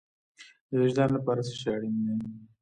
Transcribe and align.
د 0.69 0.71
وجدان 0.81 1.09
لپاره 1.17 1.41
څه 1.47 1.53
شی 1.59 1.69
اړین 1.75 1.95
دی؟ 2.03 2.11